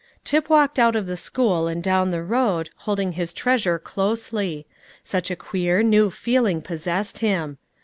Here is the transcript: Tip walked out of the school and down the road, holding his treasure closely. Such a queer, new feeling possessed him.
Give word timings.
Tip 0.23 0.49
walked 0.49 0.79
out 0.79 0.95
of 0.95 1.05
the 1.05 1.15
school 1.15 1.67
and 1.67 1.83
down 1.83 2.09
the 2.09 2.23
road, 2.23 2.71
holding 2.77 3.11
his 3.11 3.31
treasure 3.31 3.77
closely. 3.77 4.65
Such 5.03 5.29
a 5.29 5.35
queer, 5.35 5.83
new 5.83 6.09
feeling 6.09 6.59
possessed 6.63 7.19
him. 7.19 7.59